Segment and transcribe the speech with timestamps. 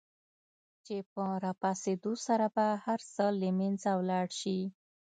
[0.85, 4.59] چې په را پاڅېدو سره به هر څه له منځه ولاړ شي.